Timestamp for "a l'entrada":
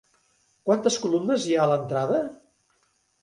1.65-2.23